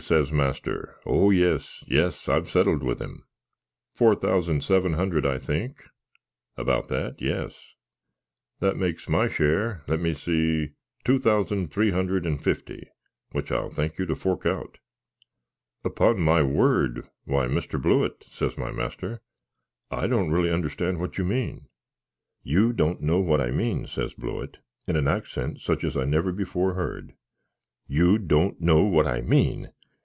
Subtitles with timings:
[0.03, 0.95] says master.
[1.05, 3.23] "Oh yes yes I've settled with him."
[3.93, 5.85] "Four thousand seven hundred, I think?"
[6.57, 7.75] "About that yes."
[8.61, 10.71] "That makes my share let me see
[11.05, 12.89] two thousand three hundred and fifty;
[13.31, 14.79] which I'll thank you to fork out."
[15.83, 17.79] "Upon my word why Mr.
[17.79, 19.21] Blewitt," says my master,
[19.91, 21.67] "I don't really understand what you mean."
[22.41, 24.57] "You don't know what I mean!" says Blewitt,
[24.87, 27.13] in an axent such as I never before heard.
[27.87, 29.71] "You don't know what I mean!